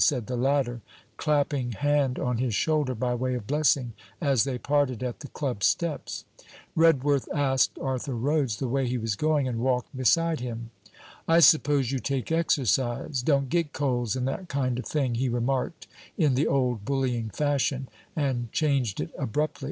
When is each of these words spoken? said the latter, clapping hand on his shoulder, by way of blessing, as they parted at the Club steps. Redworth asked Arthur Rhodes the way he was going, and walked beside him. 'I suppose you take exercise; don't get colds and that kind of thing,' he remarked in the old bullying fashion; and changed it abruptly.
said 0.03 0.25
the 0.25 0.35
latter, 0.35 0.81
clapping 1.17 1.73
hand 1.73 2.17
on 2.17 2.39
his 2.39 2.55
shoulder, 2.55 2.95
by 2.95 3.13
way 3.13 3.35
of 3.35 3.45
blessing, 3.45 3.93
as 4.19 4.45
they 4.45 4.57
parted 4.57 5.03
at 5.03 5.19
the 5.19 5.27
Club 5.27 5.63
steps. 5.63 6.25
Redworth 6.75 7.27
asked 7.31 7.77
Arthur 7.79 8.15
Rhodes 8.15 8.57
the 8.57 8.67
way 8.67 8.87
he 8.87 8.97
was 8.97 9.15
going, 9.15 9.47
and 9.47 9.59
walked 9.59 9.95
beside 9.95 10.39
him. 10.39 10.71
'I 11.27 11.41
suppose 11.41 11.91
you 11.91 11.99
take 11.99 12.31
exercise; 12.31 13.21
don't 13.21 13.47
get 13.47 13.73
colds 13.73 14.15
and 14.15 14.27
that 14.27 14.49
kind 14.49 14.79
of 14.79 14.87
thing,' 14.87 15.13
he 15.21 15.29
remarked 15.29 15.85
in 16.17 16.33
the 16.33 16.47
old 16.47 16.83
bullying 16.83 17.29
fashion; 17.29 17.87
and 18.15 18.51
changed 18.51 18.99
it 19.01 19.11
abruptly. 19.19 19.59